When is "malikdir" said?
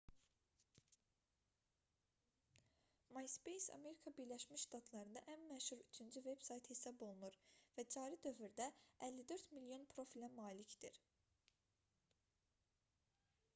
10.41-10.99